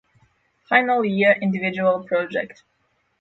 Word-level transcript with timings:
Final 0.67 1.05
Year 1.05 1.37
Individual 1.39 2.03
Project 2.07 2.63